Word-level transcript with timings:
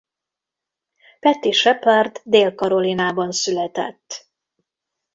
Patty 1.19 1.51
Shepard 1.51 2.19
Dél-Karolinában 2.23 3.31
született. 3.31 4.29